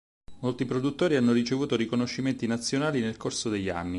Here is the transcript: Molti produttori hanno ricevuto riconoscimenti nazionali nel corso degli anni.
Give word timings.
Molti 0.39 0.65
produttori 0.65 1.15
hanno 1.15 1.31
ricevuto 1.31 1.75
riconoscimenti 1.75 2.47
nazionali 2.47 3.01
nel 3.01 3.17
corso 3.17 3.49
degli 3.49 3.69
anni. 3.69 3.89